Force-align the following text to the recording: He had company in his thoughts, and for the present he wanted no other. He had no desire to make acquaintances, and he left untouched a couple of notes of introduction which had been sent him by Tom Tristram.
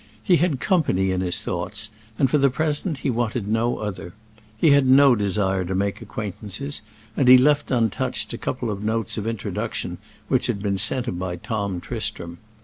He 0.23 0.37
had 0.37 0.59
company 0.59 1.11
in 1.11 1.21
his 1.21 1.41
thoughts, 1.41 1.91
and 2.17 2.27
for 2.27 2.39
the 2.39 2.49
present 2.49 2.97
he 3.05 3.11
wanted 3.11 3.47
no 3.47 3.77
other. 3.77 4.15
He 4.57 4.71
had 4.71 4.87
no 4.87 5.13
desire 5.13 5.63
to 5.63 5.75
make 5.75 6.01
acquaintances, 6.01 6.81
and 7.15 7.27
he 7.27 7.37
left 7.37 7.69
untouched 7.69 8.33
a 8.33 8.37
couple 8.39 8.71
of 8.71 8.83
notes 8.83 9.19
of 9.19 9.27
introduction 9.27 9.99
which 10.27 10.47
had 10.47 10.59
been 10.59 10.79
sent 10.79 11.05
him 11.07 11.17
by 11.19 11.35
Tom 11.35 11.79
Tristram. 11.79 12.39